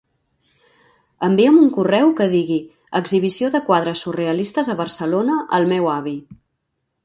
[1.27, 2.57] Envia'm un correu que digui
[3.01, 6.19] "exhibició de quadres surrealistes a Barcelona" al meu avi.